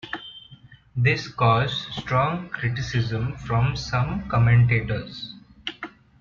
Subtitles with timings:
[0.95, 5.35] This caused strong criticism from some commentators.